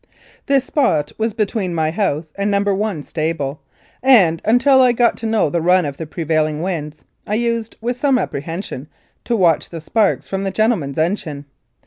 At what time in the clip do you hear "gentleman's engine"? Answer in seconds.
10.49-11.45